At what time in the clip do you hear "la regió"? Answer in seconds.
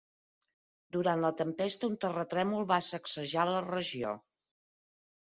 3.51-4.15